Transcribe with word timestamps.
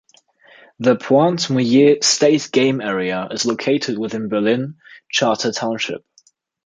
The 0.79 0.95
Pointe 0.95 1.47
Mouillee 1.51 2.03
State 2.03 2.49
Game 2.51 2.81
Area 2.81 3.27
is 3.29 3.45
located 3.45 3.99
within 3.99 4.29
Berlin 4.29 4.77
Charter 5.11 5.51
Township. 5.51 6.03